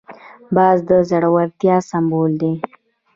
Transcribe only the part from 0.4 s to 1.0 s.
باز د